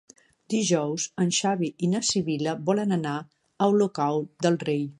Dijous 0.51 1.03
en 1.25 1.33
Xavi 1.41 1.69
i 1.87 1.89
na 1.91 2.01
Sibil·la 2.11 2.55
volen 2.71 2.97
anar 2.97 3.15
a 3.19 3.69
Olocau 3.75 4.23
del 4.47 4.59
Rei. 4.69 4.83